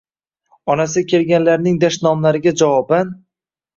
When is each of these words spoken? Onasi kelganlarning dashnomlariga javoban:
Onasi 0.75 1.03
kelganlarning 1.11 1.77
dashnomlariga 1.85 2.57
javoban: 2.63 3.13